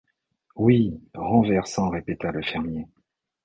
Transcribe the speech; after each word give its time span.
Oui!... 0.55 0.99
renversant, 1.13 1.91
répéta 1.91 2.31
le 2.31 2.41
fermier. 2.41 2.87